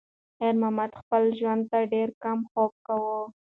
خیر 0.37 0.55
محمد 0.61 0.89
په 0.95 0.99
خپل 1.03 1.23
ژوند 1.39 1.61
کې 1.69 1.81
ډېر 1.93 2.09
کم 2.23 2.39
خوب 2.51 2.71
کاوه. 2.85 3.19